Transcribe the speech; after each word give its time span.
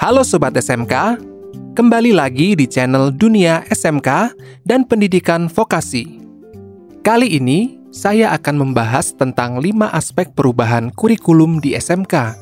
Halo 0.00 0.24
Sobat 0.24 0.56
SMK, 0.56 1.20
kembali 1.76 2.16
lagi 2.16 2.56
di 2.56 2.64
channel 2.64 3.12
Dunia 3.12 3.68
SMK 3.68 4.32
dan 4.64 4.88
Pendidikan 4.88 5.44
Vokasi. 5.44 6.24
Kali 7.04 7.36
ini, 7.36 7.76
saya 7.92 8.32
akan 8.32 8.64
membahas 8.64 9.12
tentang 9.12 9.60
lima 9.60 9.92
aspek 9.92 10.32
perubahan 10.32 10.88
kurikulum 10.96 11.60
di 11.60 11.76
SMK. 11.76 12.32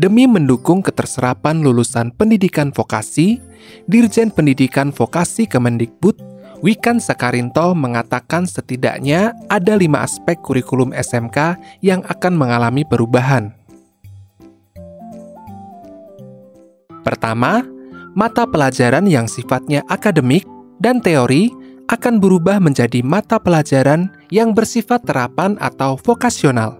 Demi 0.00 0.24
mendukung 0.24 0.80
keterserapan 0.80 1.60
lulusan 1.60 2.16
pendidikan 2.16 2.72
vokasi, 2.72 3.36
Dirjen 3.84 4.32
Pendidikan 4.32 4.88
Vokasi 4.88 5.44
Kemendikbud 5.44 6.16
Wikan 6.64 7.04
Sakarinto 7.04 7.76
mengatakan 7.76 8.48
setidaknya 8.48 9.36
ada 9.52 9.76
lima 9.76 10.08
aspek 10.08 10.40
kurikulum 10.40 10.96
SMK 10.96 11.60
yang 11.84 12.00
akan 12.08 12.32
mengalami 12.32 12.88
perubahan. 12.88 13.57
Pertama, 17.08 17.64
mata 18.12 18.44
pelajaran 18.44 19.08
yang 19.08 19.24
sifatnya 19.24 19.80
akademik 19.88 20.44
dan 20.76 21.00
teori 21.00 21.48
akan 21.88 22.20
berubah 22.20 22.60
menjadi 22.60 23.00
mata 23.00 23.40
pelajaran 23.40 24.12
yang 24.28 24.52
bersifat 24.52 25.08
terapan 25.08 25.56
atau 25.56 25.96
vokasional. 25.96 26.76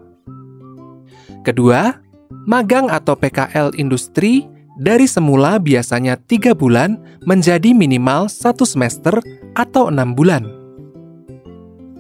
Kedua, 1.49 1.97
magang 2.45 2.93
atau 2.93 3.17
PKL 3.17 3.73
industri 3.81 4.45
dari 4.77 5.09
semula 5.09 5.57
biasanya 5.57 6.21
tiga 6.29 6.53
bulan 6.53 7.01
menjadi 7.25 7.73
minimal 7.73 8.29
satu 8.29 8.69
semester 8.69 9.17
atau 9.57 9.89
enam 9.89 10.13
bulan. 10.13 10.45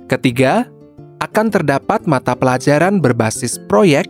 Ketiga, 0.04 0.68
akan 1.24 1.48
terdapat 1.48 2.04
mata 2.04 2.36
pelajaran 2.36 3.00
berbasis 3.00 3.56
proyek, 3.72 4.04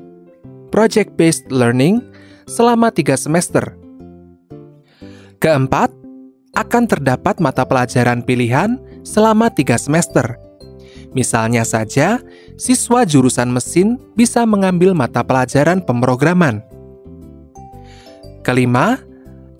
project-based 0.75 1.55
learning, 1.55 2.03
selama 2.51 2.91
tiga 2.91 3.15
semester. 3.15 3.88
Keempat, 5.39 5.95
akan 6.59 6.85
terdapat 6.91 7.39
mata 7.39 7.63
pelajaran 7.63 8.27
pilihan 8.27 8.79
selama 9.07 9.51
tiga 9.55 9.79
semester. 9.79 10.35
Misalnya 11.15 11.63
saja, 11.63 12.19
siswa 12.59 13.07
jurusan 13.07 13.55
mesin 13.55 14.03
bisa 14.19 14.43
mengambil 14.45 14.93
mata 14.93 15.23
pelajaran 15.23 15.81
pemrograman 15.81 16.61
Kelima, 18.49 18.97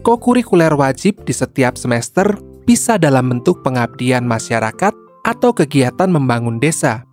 kokurikuler 0.01 0.73
wajib 0.73 1.21
di 1.29 1.37
setiap 1.37 1.77
semester 1.77 2.41
bisa 2.65 2.97
dalam 2.97 3.29
bentuk 3.29 3.61
pengabdian 3.61 4.25
masyarakat 4.25 4.97
atau 5.29 5.51
kegiatan 5.53 6.09
membangun 6.09 6.57
desa. 6.57 7.05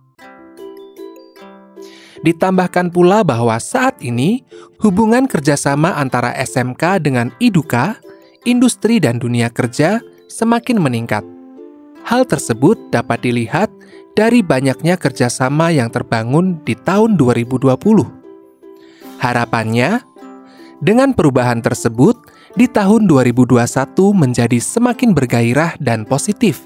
Ditambahkan 2.24 2.96
pula 2.96 3.20
bahwa 3.28 3.60
saat 3.60 4.00
ini 4.00 4.40
hubungan 4.80 5.28
kerjasama 5.28 6.00
antara 6.00 6.32
SMK 6.32 7.04
dengan 7.04 7.28
IDUKA, 7.44 8.00
industri 8.46 9.02
dan 9.02 9.18
dunia 9.18 9.50
kerja 9.50 9.98
semakin 10.30 10.78
meningkat. 10.78 11.26
Hal 12.06 12.22
tersebut 12.22 12.78
dapat 12.94 13.26
dilihat 13.26 13.66
dari 14.14 14.40
banyaknya 14.40 14.94
kerjasama 14.94 15.74
yang 15.74 15.90
terbangun 15.90 16.62
di 16.62 16.78
tahun 16.78 17.18
2020. 17.18 17.74
Harapannya, 19.18 20.06
dengan 20.78 21.10
perubahan 21.12 21.58
tersebut, 21.58 22.14
di 22.54 22.70
tahun 22.70 23.10
2021 23.10 23.58
menjadi 24.14 24.62
semakin 24.62 25.12
bergairah 25.12 25.74
dan 25.82 26.06
positif. 26.06 26.62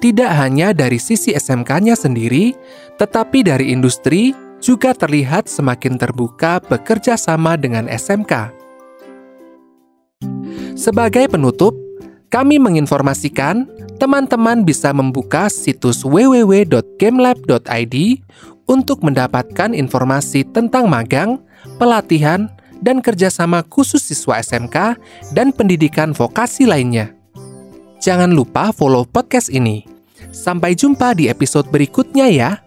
Tidak 0.00 0.32
hanya 0.32 0.72
dari 0.72 0.96
sisi 0.96 1.36
SMK-nya 1.36 1.92
sendiri, 1.92 2.56
tetapi 2.96 3.44
dari 3.44 3.76
industri 3.76 4.32
juga 4.64 4.96
terlihat 4.96 5.44
semakin 5.44 6.00
terbuka 6.00 6.64
bekerja 6.64 7.20
sama 7.20 7.60
dengan 7.60 7.84
SMK. 7.84 8.60
Sebagai 10.80 11.28
penutup, 11.28 11.76
kami 12.32 12.56
menginformasikan 12.56 13.68
teman-teman 14.00 14.64
bisa 14.64 14.96
membuka 14.96 15.52
situs 15.52 16.00
www.gamelab.id 16.08 17.96
untuk 18.64 19.04
mendapatkan 19.04 19.76
informasi 19.76 20.48
tentang 20.48 20.88
magang, 20.88 21.36
pelatihan, 21.76 22.48
dan 22.80 23.04
kerjasama 23.04 23.60
khusus 23.68 24.00
siswa 24.00 24.40
SMK 24.40 24.96
dan 25.36 25.52
pendidikan 25.52 26.16
vokasi 26.16 26.64
lainnya. 26.64 27.12
Jangan 28.00 28.32
lupa 28.32 28.72
follow 28.72 29.04
podcast 29.04 29.52
ini. 29.52 29.84
Sampai 30.32 30.72
jumpa 30.72 31.12
di 31.12 31.28
episode 31.28 31.68
berikutnya 31.68 32.32
ya. 32.32 32.64